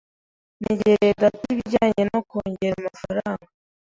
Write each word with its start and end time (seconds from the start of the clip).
Negereye 0.61 1.11
data 1.21 1.45
ibijyanye 1.53 2.01
no 2.11 2.19
kongera 2.29 2.73
amafaranga. 2.81 3.45